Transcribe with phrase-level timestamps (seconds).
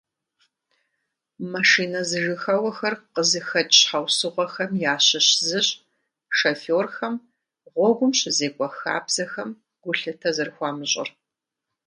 [1.51, 5.67] Машинэ зэжьыхэуэхэр къызыхэкӏ щхьэусыгъуэхэм ящыщ зыщ
[6.37, 7.15] шоферхэм
[7.75, 9.49] гъуэгум щызекӏуэ хабзэхэм
[9.83, 11.09] гулъытэ зэрыхуамыщӏыр.